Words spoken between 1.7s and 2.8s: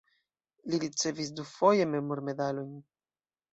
memormedalojn.